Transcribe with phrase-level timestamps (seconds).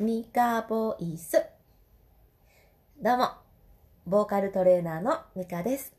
[0.00, 1.44] ミカボイス。
[3.02, 3.32] どうも、
[4.06, 5.92] ボーカルトレーナーのミカです。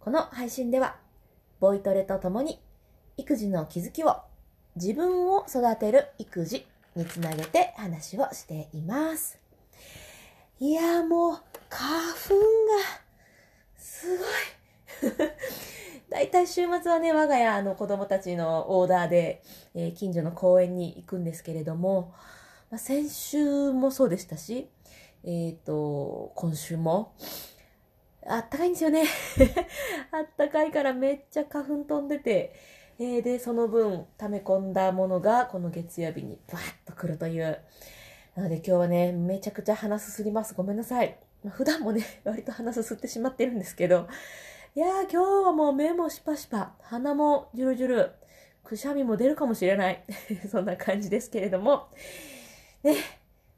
[0.00, 0.96] この配信では、
[1.60, 2.58] ボイトレとともに、
[3.16, 4.16] 育児の気づきを
[4.74, 6.66] 自分を育てる育児
[6.96, 9.38] につなげて話をしています。
[10.58, 11.38] いや、もう、
[11.70, 12.40] 花粉が、
[13.78, 14.28] すごい。
[16.10, 19.44] だいたい週末はね、我が家の子供たちのオーダーで、
[19.76, 22.12] えー近所の公園に行くんですけれども、
[22.72, 24.66] ま、先週もそうでしたし、
[25.24, 27.14] えっ、と、今週も、
[28.26, 29.04] あったかいんですよね。
[30.10, 32.54] あったかいからめっちゃ花粉飛んでて、
[32.98, 37.60] えーで、その分溜め込んだものがこの月曜日にバーッと来るという。
[38.36, 40.54] なので今日はね、めちゃくちゃ鼻すすります。
[40.54, 41.18] ごめんなさい。
[41.44, 44.08] まあ普段もね、 割と鼻すすってしまってるんですけど、
[44.74, 48.12] いやー今日はもう目もシパシパ、鼻もジュルジュル、
[48.64, 50.02] くしゃみも出るかもしれない。
[50.50, 51.88] そんな感じですけれども、
[52.82, 52.96] ね、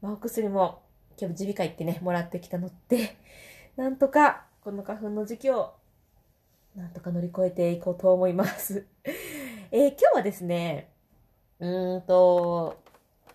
[0.02, 0.82] まあ、お薬も
[1.18, 3.16] 今日耳鼻科行ってね、もらってきたので、
[3.76, 5.74] なんとかこの花粉の時期を
[6.76, 8.86] なんとか乗り越えていこうと思います。
[9.70, 10.90] えー今日はですね、
[11.60, 12.76] うーんと、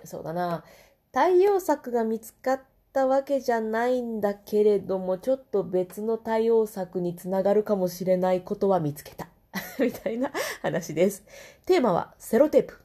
[0.03, 0.63] そうだな、
[1.11, 2.61] 対応策が見つかっ
[2.93, 9.29] たわけじゃないんだけれども、ちょっと別の対応策につながるかもしれないことは見つけた。
[9.79, 10.31] みたいな
[10.61, 11.25] 話です。
[11.65, 12.77] テーマはセロテープ。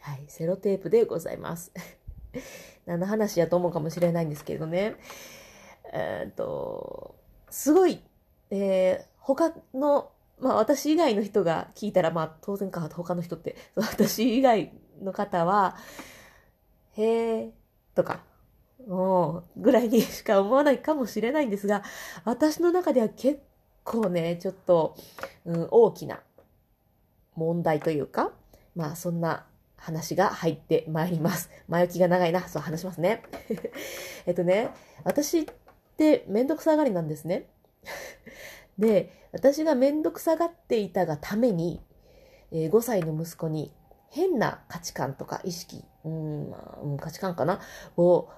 [0.00, 1.72] はい、セロテープでございます。
[2.86, 4.96] 何の話やと思うかもしれないんですけれどね。
[5.92, 7.16] えーっと、
[7.50, 8.00] すごい、
[8.50, 15.76] えー他の、まあ私以外の人が聞いたら、まあ当然か、他の人って、 私以外の方は、
[16.96, 17.52] へえ、
[17.94, 18.22] とか、
[18.86, 21.82] もう、ぐらいにしか思わないかもしれないんですが、
[22.24, 23.42] 私の中では結
[23.84, 24.96] 構ね、ちょっと、
[25.44, 26.20] うん、大きな
[27.34, 28.32] 問題というか、
[28.74, 29.44] まあそんな
[29.78, 31.50] 話が入ってまいります。
[31.68, 32.46] 前置きが長いな。
[32.46, 33.22] そう話しますね。
[34.26, 34.70] えっとね、
[35.04, 35.46] 私っ
[35.96, 37.48] てめんどくさがりなんですね。
[38.78, 41.80] で、私がめんどくさがっていたがために、
[42.50, 43.72] えー5歳の息子に
[44.10, 47.60] 変な価値観とか意識、うん、まあうん価値観かな
[47.96, 48.28] を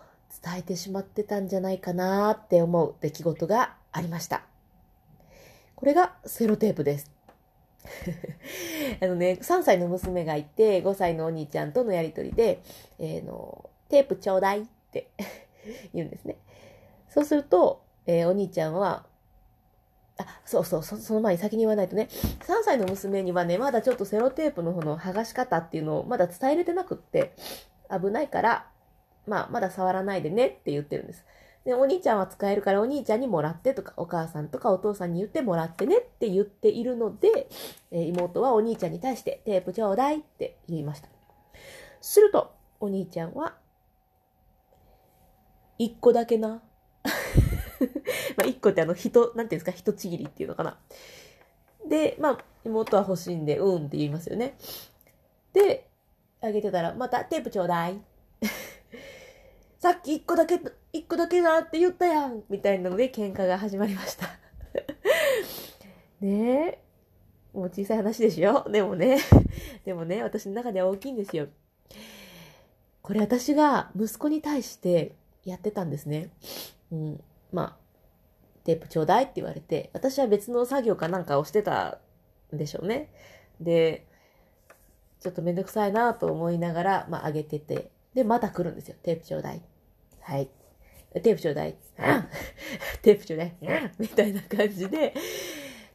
[0.42, 4.42] 伝えてしまってたんじゃないかなって思う出来事がありました。
[5.76, 7.10] これがセロテープです。
[9.02, 12.60] あのね、3歳の娘がいて、5歳のお兄ちゃんとのやりとりで、
[12.98, 15.08] えーの、テープちょうだいって
[15.94, 16.36] 言うんですね。
[17.08, 19.06] そうすると、えーお兄ちゃんは、
[20.18, 27.32] あ、そうそう、そその前に先に言わないとね、3歳の娘にはね、まだちょっとセロテープの方の剥がし方っていうのをまだ伝えれてなくって、
[27.90, 28.68] 危ないから、
[29.26, 31.24] まあ、まだ触らないでねって言ってるんです。
[31.64, 37.48] で、お兄ちゃんは使えるからお兄ちゃんにもらってとか、お母さんとかお父さんに言ってもらってねって言っているので、
[37.90, 41.08] えー妹はお兄ちゃんに対してテープちょうだいって言いました。
[42.00, 43.56] すると、お兄ちゃんは、
[45.78, 46.62] 一個だけな。
[48.36, 50.78] まあ、一個ってあの、人、なんていうんですか、人ちぎりっていうのかな。
[51.88, 54.56] で、まあ、妹は欲しいんで、うんって言いますよね。
[55.52, 55.88] で、
[56.40, 58.00] あげてたら、またテープちょうだい。
[59.80, 60.60] さっき一個だけ、
[60.92, 64.26] 一個だけだって言ったやんみたいなので喧嘩が始まりました。
[66.20, 66.78] ねえ。
[67.54, 69.18] もう小さい話でしょでもね。
[69.86, 71.48] でもね、私の中では大きいんですよ。
[73.00, 75.14] これ私が息子に対して
[75.46, 76.28] やってたんですね。
[76.92, 77.24] うん。
[77.50, 77.76] まあ、
[78.64, 82.00] テープちょうだいって言われて、私は別の作業かなんかをしてた
[82.54, 83.10] んでしょうね。
[83.58, 84.06] で、
[85.20, 88.96] ちょっとめんどくさいなと思いながら、まあ、あげてて、で、また来るんですよ。
[89.02, 89.62] テープちょうだい。
[90.30, 90.48] はい。
[91.22, 91.74] テープちょうだい。
[93.02, 93.56] テープちょうだい。
[93.98, 95.12] みたいな感じで、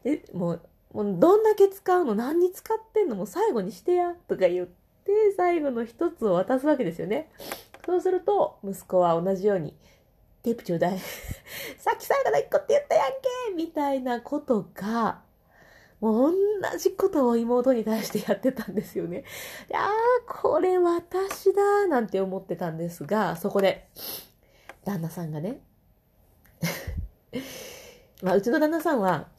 [0.03, 7.31] で、もう、もうどんだけ使うの何に使ってんのもう最後にしてやとか言って、最後の一つを渡すわけですよね。
[7.85, 9.73] そうすると、息子は同じように、
[10.43, 10.99] テープちょうだい。
[11.79, 15.21] さっき最後の一個って言ったやんけみたいなことが、
[16.05, 19.23] もう同じことを妹に対してやってたんですよね。
[19.67, 19.91] でああ、
[20.27, 23.87] これ私だなんて思ってたんですが、そこで、
[24.83, 25.61] 旦那さんがね、
[28.21, 29.29] まあ、うちの旦那さんは、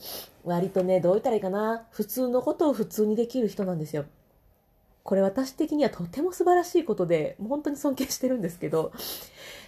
[0.43, 4.05] 割とね、どう言ったらいいかな、普通のことを普通にできる人なんですよ。
[5.05, 8.91] これ私的にはとても素晴らしいことで、もう本当に尊敬してるんですけど、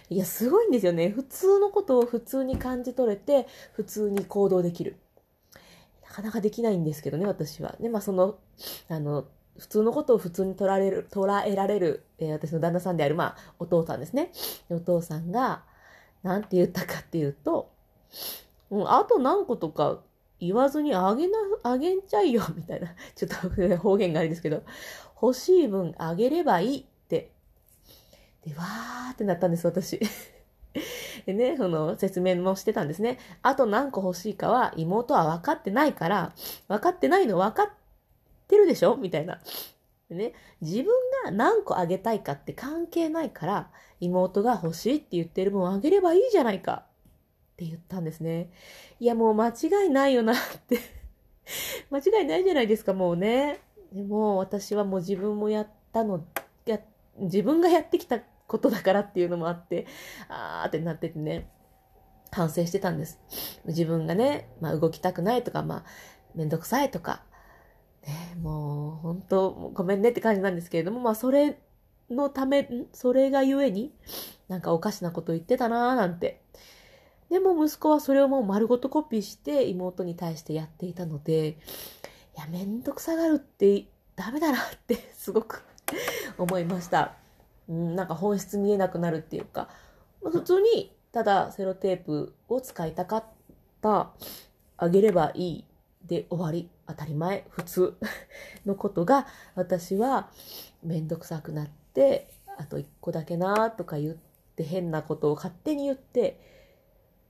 [0.09, 1.07] いや、すごいんですよね。
[1.07, 4.97] 普通のことを普通に感じ取れて、普通に行動できる。
[6.09, 7.75] なかなかできないんですけどね、私は。
[7.79, 8.39] で、まあ、その、
[8.89, 9.25] あの、
[9.57, 14.31] 普通のことを普通に捉えれる、捉えられる、えー私の旦那さんである、まあ、お父さんですね。
[14.69, 15.63] お父さんが、
[16.23, 17.71] なんて言ったかっていうと、
[18.71, 20.01] うん、あと何個とか
[20.39, 22.87] 言わずにあげな、あげんちゃいよ、 みたいな。
[23.15, 24.63] ちょっと 方言があれですけど、
[25.21, 27.31] 欲しい分あげればいいって
[28.45, 29.99] で、わーってなったんです、私。
[31.29, 33.19] でね、その説明もしてたんですね。
[33.43, 36.33] あと何個欲しいかは妹は分かってないから、
[36.67, 37.69] 分かってないの分かっ
[38.47, 38.97] てるでしょ？
[38.97, 39.39] みたいな。
[40.09, 40.87] ね、自分
[41.23, 48.49] が何個あげたいかって関係ないから、妹が欲しいって言ってる分をあげればいいじゃないかって言ったんですね。
[48.99, 50.35] いや、もう間違いないよなっ
[50.67, 50.79] て
[51.91, 53.59] 間違いないじゃないですか、もうね。
[53.93, 56.25] でも私はもう自分もやったの、
[56.65, 56.79] や、
[57.19, 59.87] 自分がやってきたことだからっていうのもあって、
[60.27, 61.49] あーってなっててね、
[62.31, 63.19] 反省してたんです。
[63.65, 65.83] 自分がね、まあ動きたくないとか、まあ
[66.35, 67.23] めんどくさいとか、
[68.05, 71.59] ね、もう本当ごめんねって感じなんですけれども、まあそれ
[72.09, 73.93] のため、それがゆえに、
[74.47, 76.41] なんかおかしなこと言ってたなーなんて。
[77.29, 81.55] でも息子はそれをもう丸ごとコピーして妹に対してやっていたので、い
[82.35, 83.85] や、めんどくさがるって
[84.15, 85.61] ダメだなってすごく
[86.39, 87.13] 思いました。
[87.69, 89.69] うん、なんか本質見えなくなるっていうか、
[90.23, 93.23] 普通にただセロテープを使いたかっ
[93.81, 94.11] た、
[94.77, 95.65] あげればいい
[96.05, 97.97] で終わり、当たり前、普通。
[98.65, 100.29] のことが私は
[100.83, 104.15] めんどくさくなって、あと一個だけなとか言っ
[104.55, 106.58] て変なことを勝手に言って、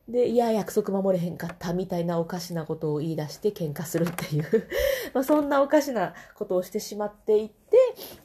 [0.09, 4.67] で、いや、約束守れへんかったみたいなおかしなことを言い出して喧嘩するっていう。
[5.13, 7.77] まあそんなおかしなことをしてしまっていて、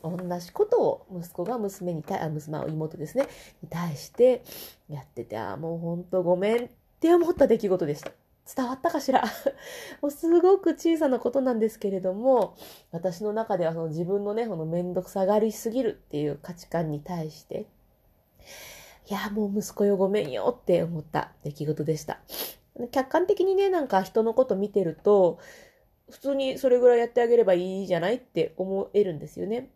[0.03, 3.27] 同じことを息子が娘に対、あ、娘妹ですね、
[3.63, 4.43] に対して
[4.89, 6.69] やってて、あ、もうほんとごめんっ
[7.01, 8.13] て思った出来事でした。
[8.57, 9.23] 伝わったかしら？
[10.01, 12.55] もうすごく小さなことなんですけれども、
[12.93, 17.67] 私の中ではその自分のね、このめんどくさがりすぎるっていう価値観に対して、
[19.09, 22.21] いや、もう息子よごめんよって思った出来事でした。
[22.91, 25.39] 客観的にね、なんか人のこと見てると、
[26.11, 29.71] 普通にそれぐらいやってあげればいいじゃないって思えるんですよね。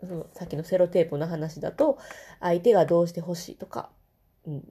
[0.00, 1.98] そのさっきのセロテープの話だと、
[2.40, 3.90] 相手がどうしてほしいとか、
[4.46, 4.64] うん、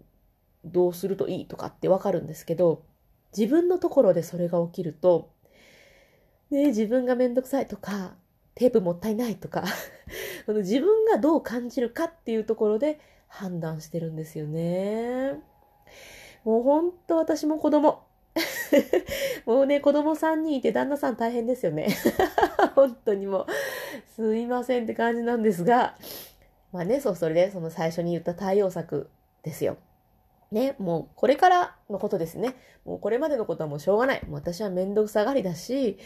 [0.66, 2.84] どうするといいとかってわかるんですけど、
[3.36, 5.32] 自分のところでそれが起きると、
[6.50, 8.16] ね、自分がめんどくさいとか、
[8.56, 9.64] テープもったいないとか
[10.48, 13.00] 自分がどう感じるかっていうところで
[13.32, 15.40] 判断してるんですよね。
[16.44, 18.04] もうほんと私も子供。
[19.46, 21.88] もうね、子供3人いて旦那さん大変ですよね。
[22.76, 23.46] 本当にもう、
[24.16, 25.96] すいませんって感じなんですが、
[26.72, 29.10] まあね、そう、それで、その最初に言った対応策
[29.44, 29.78] ですよ。
[30.52, 32.56] ね、もうこれからのことですね。
[32.84, 34.22] もうこれまでのことはもうしょうがない。
[34.26, 35.98] もう私はめんどくさがりだし、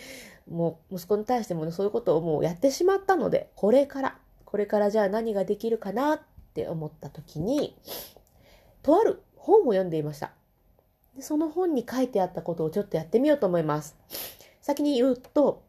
[0.48, 6.20] もう息子に対してもね、そういうことをもうやってしまったので、これから、これからじゃあ何ができるかなっ
[6.56, 7.76] って思った時に、
[8.82, 10.32] とある本を読んでいました。
[11.18, 13.98] でその本に書いてあったことをちょっとやってみようと思います。
[14.62, 15.64] 先に言うと、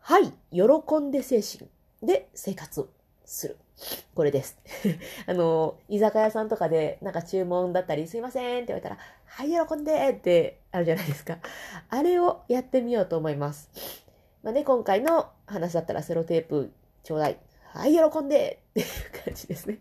[0.00, 0.64] はい、喜
[0.98, 1.68] んで精神
[2.02, 2.88] で生活
[3.26, 3.58] する。
[4.14, 4.58] これです。
[5.28, 11.38] あの、居酒屋さんとかでなんか注文だったり、すいませんって言われたら、はい、喜んでってあるじゃないですか。
[11.90, 13.70] あれをやってみようと思います。
[14.42, 16.72] まあね、今回の話だったらセロテープ
[17.02, 17.38] ちょうだい。
[17.74, 18.86] はい、喜んでっていう
[19.24, 19.78] 感じですね。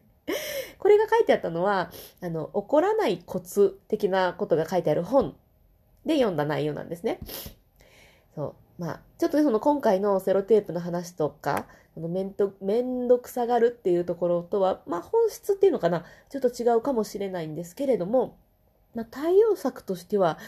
[0.80, 1.92] これが書いてあったのは、
[2.22, 5.36] あの、怒らないコツ的なことが書いてある本
[6.06, 7.20] で読んだ内容なんですね。
[8.36, 8.82] そう。
[8.82, 18.38] まあ、ちょっとね、その今回のセロテープの話とか、このめんど、めんどくさがるっていうところとは、まあ本質っていうのかな、ちょっと違うかもしれないんですけれども、
[18.96, 20.40] まあ対応策としては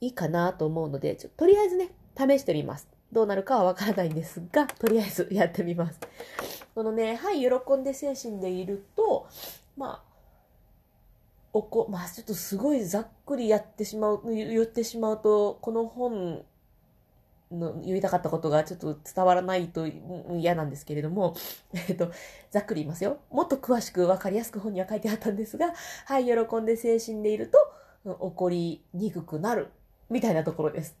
[0.00, 2.88] いいかなと思うので、ちょとりあえずね、試してみます。
[3.12, 5.98] どうなるかはわからないんですが、とりあえずやってみます。
[6.76, 9.26] このね、はい、喜んで精神でいると、
[9.78, 16.44] まあ、おこ、まあちょっとすごいざっくりやってしまう、言ってしまうと、この本
[17.50, 21.34] の言いたかったことがちょっと伝わらないと嫌なんですけれども、
[21.88, 22.10] えっと、
[22.50, 23.20] ざっくり言いますよ。
[23.30, 25.72] もっと詳しくわかりやすく本には書いてあったんですが、
[26.04, 27.50] はい、喜んで精神でいる
[28.04, 29.68] と、怒りにくくなる、
[30.10, 30.94] みたいなところです。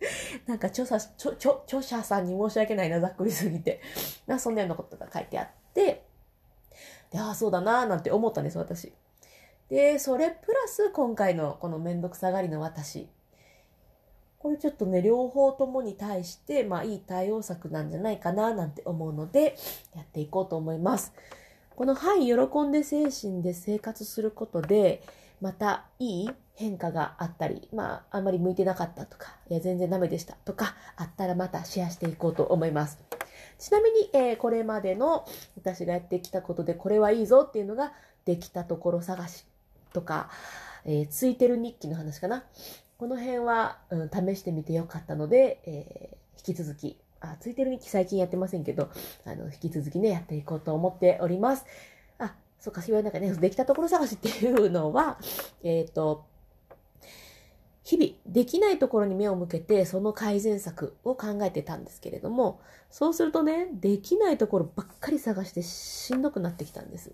[0.46, 3.80] なんか著者、著著者さんに申し訳ないな、ざっくりすぎて。
[4.26, 6.04] なそんなようなことが書いてあって、
[7.10, 8.92] で、ああ、そうだな、なんて思ったんです、私。
[9.68, 13.08] で、それプラス今回のこのめんどくさがりの私。
[14.38, 19.56] これちょっとね、両方ともに対して、まあいい対応策なんじゃないかな、なんて思うので、
[19.94, 21.12] やっていこうと思います。
[21.74, 25.02] この、はい、喜んで精神で生活することで、
[25.40, 32.98] またいい変化があったり、まあ、あんまり向いてなかったとか、いや、全然ダメでしたとか、あったらまたシェアしていこうと思います。
[33.58, 35.24] ちなみに、えー、これまでの
[35.56, 37.92] 私がやってきたことで、これはいいぞっていうのが、
[38.24, 39.46] できたところ探し
[39.94, 40.28] とか、
[40.84, 42.44] えー、ついてる日記の話かな。
[42.98, 48.90] この辺は、うん、試してみてよかったので、えー、引き続き、あ、ついてる日記最近やってませんけど、
[49.24, 51.64] あの、引き続きね、やっていこうと思っております。
[52.18, 55.18] あ、そうか、言わなきゃね、できたところ探しっていうのは、
[55.62, 56.26] えっ、と、
[57.88, 67.12] 日々できないところに目を向けてその改善策を考えてたんですけれどもそうするとねできないところばっかり探してしんどくなってきたんです。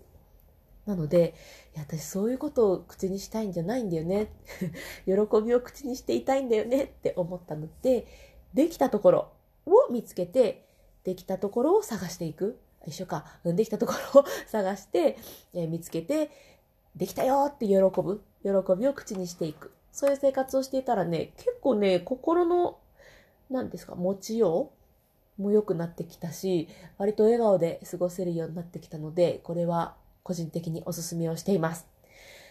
[0.85, 1.33] なので
[1.75, 4.27] いや私そういうことを口にしたいんじゃないんだよね。
[5.07, 6.83] 喜びを口にしていたいんだよね。
[6.83, 8.05] って思ったので
[8.53, 9.31] できたところ
[9.65, 10.65] を見つけて
[11.05, 12.59] できたところを探していく。
[12.85, 13.39] 一緒か。
[13.45, 15.17] できたところを探して、
[15.53, 16.29] え、見つけて
[16.95, 18.21] できたよって喜ぶ。
[18.43, 19.71] 喜びを口にしていく。
[19.95, 22.79] そういう生活をしていたらね、結構ね、心の、
[23.49, 24.73] 何ですか、持ちよ
[25.39, 31.87] うも良くなってきたし、割と笑顔で過ごせるようになってきたので、これは個人的におすすめをしています。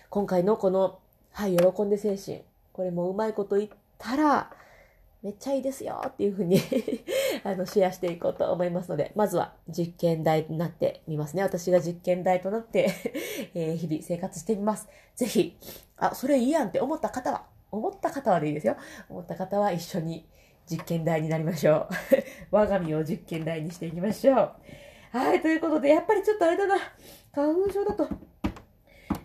[0.09, 1.01] 今回のこの、
[1.33, 2.41] はい、喜んで精神。
[2.73, 4.51] これもうまいこと言ったら、
[5.25, 6.61] めっちゃいいですよっていうふうに
[7.45, 11.43] あの、シェアしていこうと思いますので、まずは実験台になってみますね。
[11.43, 12.91] 私が実験台となって
[13.55, 14.87] え、日々生活してみます。
[15.17, 15.57] ぜひ、
[15.97, 18.77] あ、それいいやんって思った方は、思った方はでいいですよ。
[19.09, 20.29] 思った方は一緒に
[20.71, 21.89] 実験台になりましょう。
[22.55, 24.53] 我が身を実験台にしていきましょう。
[25.11, 26.77] はい、ということで、やっぱりちょっとあれだな。
[27.33, 28.07] 花粉症だと。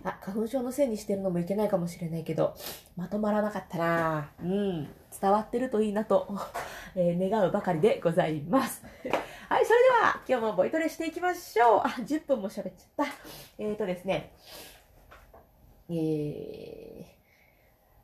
[0.09, 2.55] あ、花粉症のせいにしてるのもいけないかもしれないけど、
[2.95, 4.87] まとまらなかったなうん。
[5.19, 6.27] 伝わってるといいなと、
[6.95, 8.83] えー、願うばかりでございます。
[9.49, 11.79] はい、それでは今日もボイトレしていきましょう。
[11.79, 13.13] あ、10分も喋っちゃった。
[13.57, 14.33] えっ、ー、とですね、
[15.89, 17.05] え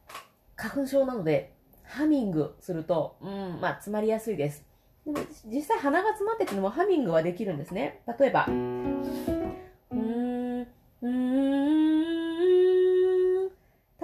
[0.07, 0.11] ー、
[0.55, 4.65] 花粉症なので、ハミングすると、うん、まあ、詰まりやすいです。
[5.05, 8.01] でも、実際鼻が詰まっててもハミングはできるんですね。
[8.19, 8.47] 例えば、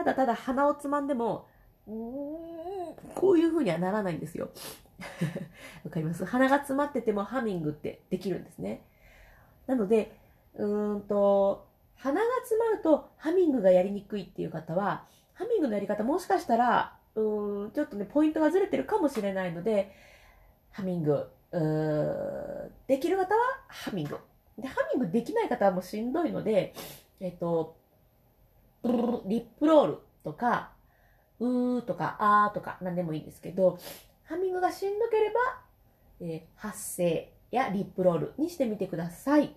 [0.04, 1.48] ただただ鼻をつまんでも、
[1.88, 1.98] うーん、
[3.16, 4.50] こういう風にはならないんですよ。
[5.86, 6.26] わかります？
[6.26, 8.82] 鼻が詰まっててもハミングってできるんですね。
[9.68, 10.12] なので、
[10.56, 11.66] うーんと、
[11.96, 19.92] 鼻が詰まるとハミングがやりにくいっていう方は、ハミングのやり方もしかしたら、うーん、ちょっとね、ポイントがずれてるかもしれないので、
[20.72, 24.18] ハミング、うーできる方はハミング。
[24.58, 26.74] で、ハミングできない方はもうしんどいので、
[27.20, 27.76] えっと、
[28.84, 30.72] リップロールとか、
[31.40, 33.78] うーとか、あーとか、何でもいいんですけど、
[34.26, 35.40] ハミングがしんどければ、
[36.22, 39.56] えー、発声やリップロールにしてみてください。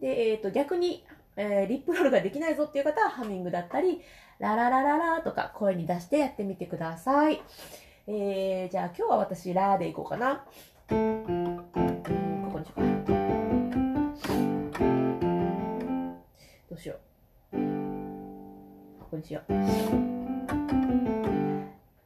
[0.00, 1.04] で、えっ、ー、と、逆に
[1.36, 4.00] えー、リップロールができないぞっていう方はハミングだったり、
[4.38, 7.42] ラララララとか声に出してやってみてください。
[8.06, 10.44] えー、じゃあ今日は私、ラーでいこうかな。
[10.88, 10.94] こ
[12.52, 12.84] こにしようか。
[16.70, 17.13] どうしよう。
[19.14, 19.52] こにしよう。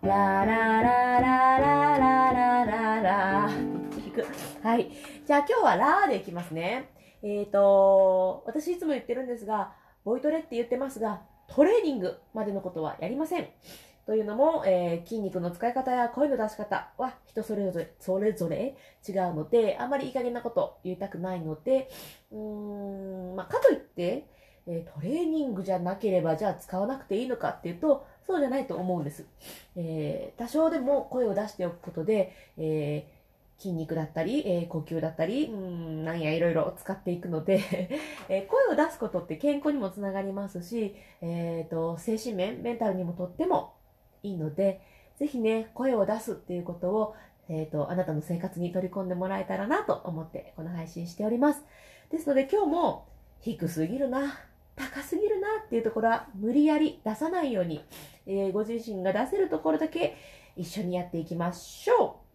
[0.06, 3.50] ラララララララララ
[4.62, 4.90] はい。
[5.26, 6.90] じゃあ今日はラーでいきますね。
[7.22, 9.72] えっ、ー、と、私いつも言ってるんですが、
[10.04, 13.48] ボイトレって言ってますが、トレーニングまでのことはやりません。
[14.06, 21.90] というのも、えー、筋肉の使い方や声の出し方は人それぞれ、それぞれ違うので、あんまりいい加減なこと言いたくないので、
[22.32, 24.26] うーん、まあ、かといって、
[24.68, 29.26] えー、トレーニングじゃなければ、じゃあ使わなくていいのかっていうと、そうじゃないと思うんです。
[29.74, 33.18] えー、多少でも声を出しておくことで、えー
[33.58, 37.60] 筋肉だったり、え、呼吸だったり、うん、なんやいろいろ使っていくので
[38.30, 43.74] え、声を出すことって健康にもつながりますし、えーと、精神面、メンタルにもとっても
[44.22, 44.80] いいので、
[45.16, 47.16] ぜひね、声を出すっていうことを、
[47.48, 51.64] えーと、あなたの生活に取り込んでもらえたらなと思ってこの配信しております。
[52.10, 53.06] ですので今日も
[53.40, 54.38] 低すぎるな、
[54.78, 57.84] 高すぎるなっていうところは無理やり出さないように、
[58.26, 60.16] えー、ご自身が出せるところだけ
[60.56, 62.28] 一緒にやっていきましょう。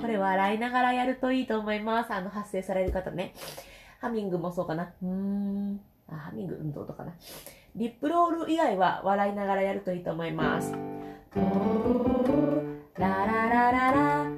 [0.00, 2.12] これ笑いながらやるといいと思います。
[2.12, 3.34] あの、発声される方ね。
[4.00, 4.92] ハミングもそうかな。
[5.02, 5.80] うーん。
[6.08, 7.12] あ、ハミング運動とかな。
[7.76, 10.72] リップロール以外は笑いながらやるといいと思います。
[12.96, 14.37] ラララララ。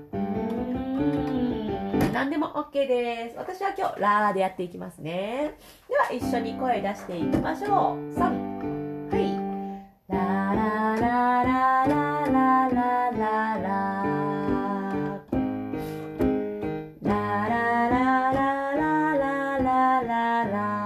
[2.21, 3.37] 何でも OK です。
[3.39, 5.55] 私は今日、ラーでやっていきますね。
[5.89, 7.71] では、一緒に声出していきましょう。
[8.15, 9.33] 3、はい。
[10.07, 13.65] ラララララララララ
[17.01, 18.37] ララララ
[18.77, 20.80] ララララ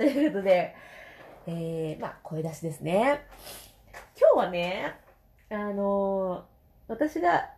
[0.00, 0.74] ということで、
[1.46, 3.26] えー、まあ、声出しですね。
[4.18, 4.98] 今日はね、
[5.50, 7.50] あのー、私が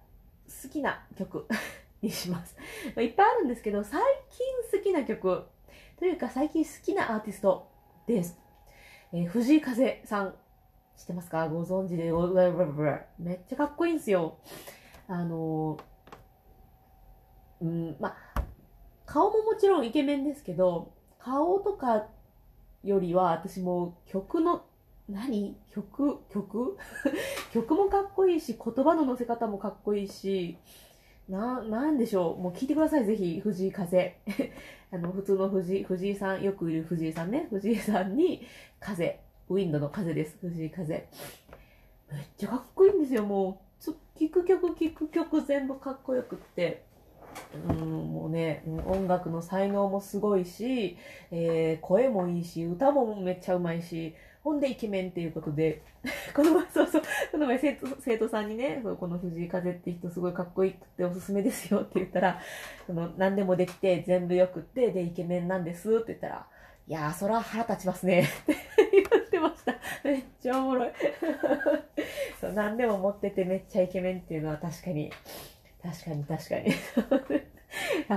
[0.48, 1.46] 好きな曲
[2.02, 2.56] にします。
[2.96, 5.46] いっぱいあるんですけど、最近好きな曲、
[6.00, 7.68] というか最近好きなアーティスト
[8.08, 8.36] です。
[9.12, 10.34] えー、藤井風さん、
[10.96, 11.48] 知ってますか？
[11.48, 12.10] ご存知で、
[13.20, 14.38] めっちゃかっこいいんですよ。
[15.06, 18.42] あのー、うん、まあ、
[19.06, 22.08] 顔ももちろんイケメンですけど、顔とか
[22.84, 24.64] よりは私も曲の、
[25.08, 25.56] 何？
[25.70, 26.20] 曲？
[26.30, 26.76] 曲？
[27.52, 30.56] 曲もかっこいいし、言葉の乗せ方もかっこいいし、
[31.28, 32.40] な、なんでしょう？
[32.40, 34.16] もう聞いてください、ぜひ、藤井風。
[34.92, 37.46] あの、普通の藤井、藤井さん、よくいる藤井さんね。
[37.50, 38.42] 藤井さんに、
[38.80, 39.20] 風。
[39.48, 40.38] ウィンドの風です。
[40.40, 41.08] 藤井風。
[42.10, 43.84] めっちゃかっこいいんですよ、もう。
[43.84, 43.94] 聴
[44.28, 46.84] く曲、聴く曲全部かっこよくって。
[47.68, 47.76] うん、
[48.12, 50.96] もうね、音楽の才能もすごいし、
[51.30, 55.82] えー、声もいいし、歌もめっちゃうまいし、ほんでイケメンっていうことで、
[56.34, 62.40] この前、そうそう、この前生徒生徒さんにね、この藤井風って人すごいかっこいいっておすすめですよって言ったら、
[62.86, 66.46] その何でもできて全部よくって、で、イケメンなんですって言ったら、
[66.88, 68.56] いやー、そら腹立ちますねって
[68.92, 69.76] 言ってました。
[70.02, 70.92] めっちゃおもろい。
[72.40, 75.12] そう、何でも持っててめっちゃイケメンっていうのは確かに、
[75.82, 76.72] 確かに確かに。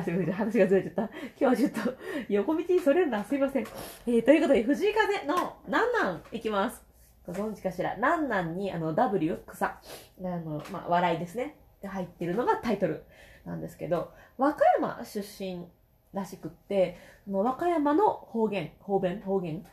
[0.03, 0.31] すみません。
[0.31, 1.01] 話がずれちゃった。
[1.03, 1.93] 今日はちょっと
[2.29, 3.24] 横道にそれるな。
[3.24, 3.65] すいません。
[4.05, 6.84] えー、ということで、藤井風のなんなんいきます。
[7.25, 7.98] ご存知かしら？
[7.98, 9.65] なんなんに、あの、W、草。
[9.65, 9.79] あ
[10.22, 11.55] の、まあ、笑いですね。
[11.81, 13.03] で入ってるのがタイトル
[13.45, 15.65] なんですけど、和歌山出身
[16.13, 19.65] らしくって、の和歌山の方言、方言、方言？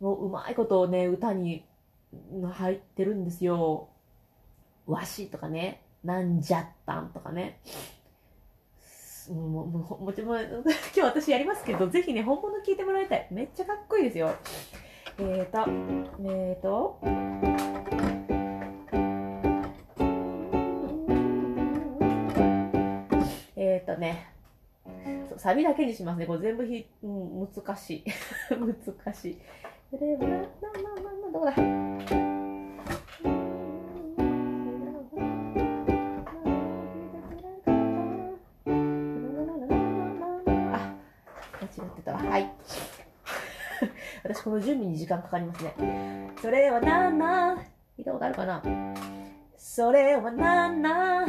[0.00, 1.64] のうまいことをね、歌に
[2.52, 3.88] 入ってるんですよ。
[4.86, 7.58] わしとかね、なんじゃったんとかね。
[9.28, 10.62] も、も、もちろん、今
[10.94, 13.26] 日私やりますけど、ぜひね、本物聞いてもらいたい。
[13.32, 14.30] めっちゃかっこいいですよ。
[15.18, 15.68] えーと、
[16.24, 16.98] えーと、
[23.56, 24.30] えーとね、
[25.38, 26.26] サビだけにしますね。
[26.26, 28.04] これ全部ひ、うん、難しい。
[28.54, 29.38] 難しい。
[29.90, 32.25] それ、どこだ？
[44.36, 46.30] 私この準備に時間かかりますね。
[46.42, 47.56] それはなんな
[47.98, 48.62] 聞いたことあるかな？
[49.56, 51.26] それはなんな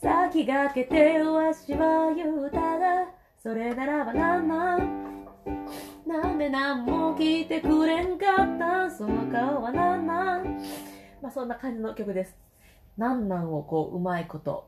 [0.00, 3.10] 先駆けてわしは言うたが、
[3.42, 5.26] それならばなんなん
[6.06, 8.90] なんで何も聞いてくれんかった？
[8.90, 10.58] その顔はなんなん
[11.20, 12.34] まあそんな感じの曲です。
[12.96, 14.66] なんなんをこう、うまいこと、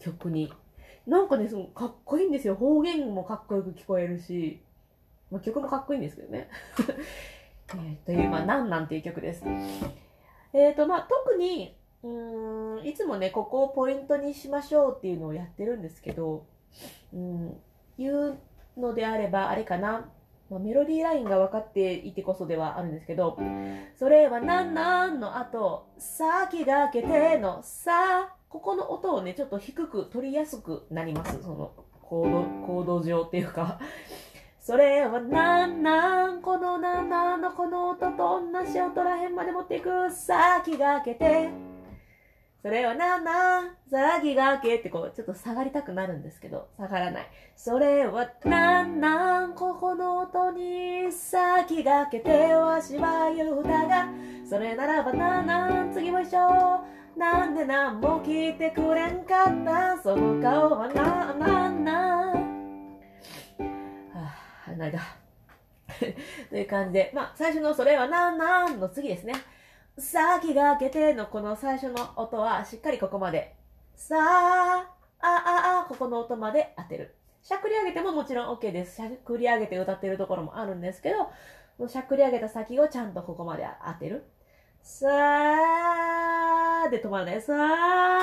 [0.00, 0.52] 曲に。
[1.06, 2.56] なんかね、そのかっこいいんですよ。
[2.56, 4.60] 方言もかっこよく聞こえるし、
[5.32, 6.48] まあ、曲もかっこいいんですけどね。
[7.74, 9.42] えという、まあ、なんなんていう曲です。
[10.52, 16.44] えっ、ー、と、まあ、特に、うん、いつもね、ここをポイントにしましょうっていうのをやってるんですけど、
[17.14, 17.56] うん、
[17.98, 18.38] 言う
[18.76, 20.10] のであれば、あれかな。
[20.50, 23.38] まあ、メロディーラインが分かっていてこそではあるんですけど、
[23.98, 31.42] それはなんなんの後、先がけてのさ、ここの音をね、ちょっと低く取りやすくなります。
[31.42, 33.80] その、コード、コード上っていうか
[34.62, 41.50] それはなんなんこのなんなんのこの音と同じ音らへんまで持っていく先がけて。
[42.62, 47.26] それはなんなん先がけってこうちょっと下がりたくなるんですけど下がらない。
[47.56, 54.06] それはなんなんここの音に先がけてわしは言うたが。
[54.48, 56.38] それならばなんなん次も一緒。
[57.16, 60.00] なんでなんも聞いてくれんかった。
[60.00, 62.41] その顔はな、なんなん
[64.82, 65.00] ないだ。
[66.50, 69.34] という感じで、まあ、最初のそれはなんなんの次ですね。
[69.98, 73.54] 先がけてのこの最初の音はしっかりここまで。
[73.94, 74.88] さあ、
[75.20, 77.14] あ、あ、あ、ここの音まで当てる。
[77.42, 78.96] しゃくり上げてももちろん OK です。
[78.96, 81.12] しゃくり上げて歌ってるところもあるんですけ
[81.78, 84.24] ど、しゃくり上げた先をちゃんとここまで当てる。
[84.82, 86.41] さあ、
[86.88, 87.42] で止まらない。
[87.42, 87.54] さ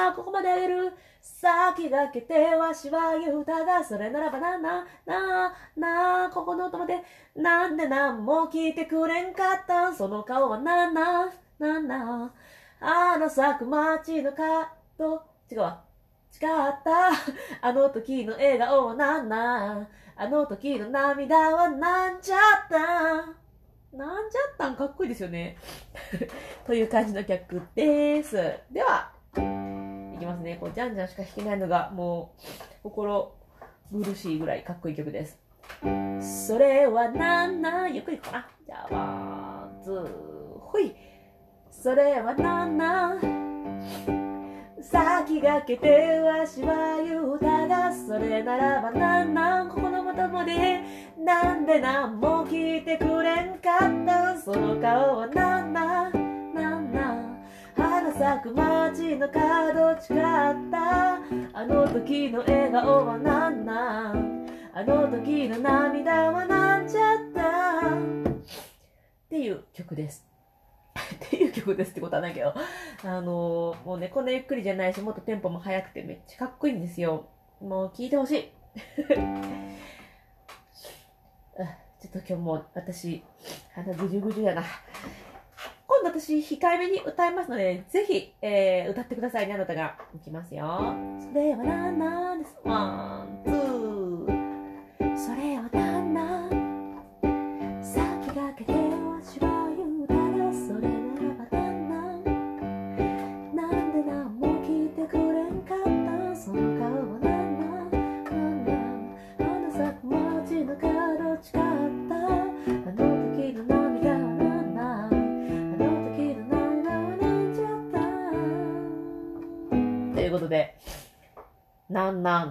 [0.10, 0.94] あ、ここまで上げる。
[1.22, 7.02] 先がけてわしは言うたが、それならばな、な、な、な、ここの音まで、
[7.36, 12.34] なんでなんも聞いてくれんかった、その顔はな、な、な、な、
[12.80, 15.84] あの咲く街のかと、違うわ。
[16.42, 16.50] 違っ
[16.84, 17.12] た。
[17.62, 23.49] あの時の笑顔はなんなん、あの時の涙はなんちゃった
[23.94, 25.58] なんじゃったんかっこいいですよね。
[26.66, 28.36] という感じの曲です。
[28.72, 29.12] では、
[30.16, 30.58] いきますね。
[30.60, 32.44] こう、じゃんじゃんしか弾けないのが、もう、
[32.84, 33.34] 心
[33.92, 35.40] 苦しいぐらいかっこいい曲です。
[36.48, 38.48] それはなんなんゆっくりかな。
[38.66, 39.00] じゃあ、ワ
[39.66, 40.96] ン、ツー、ほい。
[41.72, 44.19] それはなんなん
[44.82, 50.82] 先駆けてわしは言うたが、それならばなんなんここのまともで、
[51.18, 56.10] なんでなんも聞いてくれんかったその顔はなんな。
[56.10, 56.80] んな。
[56.80, 57.44] んなん
[57.76, 61.20] 花咲く街の角誓った。
[61.54, 64.14] あの時の笑顔はなんな。
[64.14, 67.96] んあの時の涙はなんちゃった。
[67.98, 68.00] っ
[69.30, 70.29] ていう曲です。
[70.96, 72.54] っていう曲ですってことはないけど、
[73.04, 77.28] あのもうね、こんなゆっくりじゃないし、もっとテンポも速くてめっちゃかっこいいんですよ。
[77.62, 78.52] もう聴いてほしい。
[82.00, 83.22] ちょっと今日も私、
[83.76, 84.64] 鼻ぐじゅぐじゅやな。
[85.86, 89.98] 今度私、控えめに歌いますので、ぜひ、えー、歌ってくださいね、あなたが。
[90.16, 90.96] いきますよ。
[91.20, 92.56] それはなんなんです。
[92.64, 93.59] ワン、ツー。」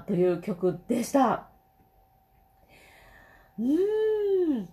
[0.07, 1.49] という曲でした
[3.59, 4.69] うーん。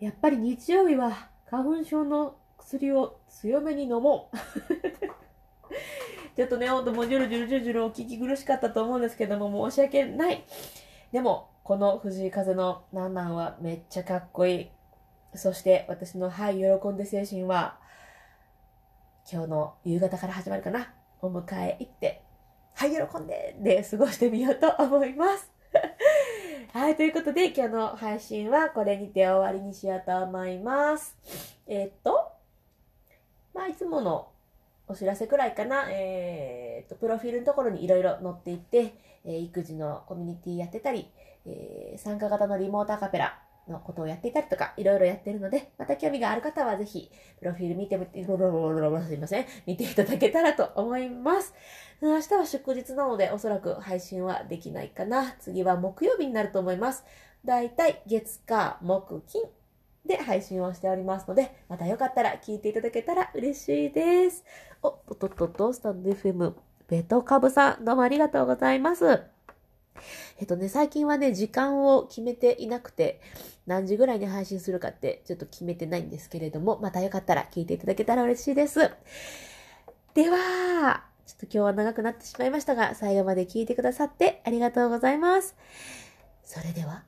[0.00, 4.36] やっぱり日曜日は花粉症の薬を強めに飲もう。
[6.36, 10.44] ちょっとね、ほんともうジュルジュルジュルジュルお聞き苦しかったと思うんですけども、申し訳ない。
[11.12, 14.70] でも、この藤井風のなんなんはめっちゃかっこいい。
[15.34, 17.78] そして私のはい、喜んで精神は、
[19.30, 20.94] 今日の夕方から始まるかな。
[21.20, 22.22] お迎え行って、
[22.74, 25.50] はい、喜んでで過ごしてみようと思います。
[26.72, 31.16] はい、ということで今日の配信はこれにて終わりにしようと思います。
[31.66, 32.32] えーっと、
[33.52, 34.28] まあいつもの
[34.88, 35.86] お知らせくらいかな。
[35.90, 41.10] えーっと、プロフィールのところにいろいろ載っていって、えー育児のコミュニティやってたり、
[41.46, 49.46] えー参加型のリモートアカペラのことをやっていたりとか、いろいろやってるので、また興味がある方はぜひ、プロフィール見てみて、ロロロロロロすいません。
[49.66, 51.54] 見ていただけたらと思います。
[52.02, 55.34] 明日は祝日なので、おそらく配信はできないかな。
[55.38, 57.04] 次は木曜日になると思います。
[57.44, 59.42] だいたい月、火、木、金
[60.04, 64.44] で配信をしておりますので、またよかったら聞いていただけたら嬉しいです。
[64.82, 66.54] おっとっとっとっと、スタンド FM、
[66.88, 69.39] ベトカブさん、どうもありがとうございます。
[70.38, 73.20] えっとね、最近はね、時間を決めていなくて、
[73.66, 78.90] 何時ぐらいに配信するかってちょっと決めてないんですけれども、またよかったら聞いていただけたら嬉しいです。
[80.14, 85.54] では、ちょっと今日は長くなってしまいましたが、最後まで聞いてくださってありがとうございます。
[86.44, 87.04] それでは、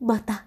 [0.00, 0.44] また。